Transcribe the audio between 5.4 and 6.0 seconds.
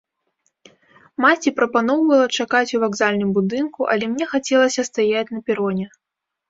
пероне.